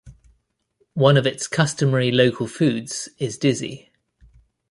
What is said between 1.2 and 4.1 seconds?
its customary local foods is Dizi.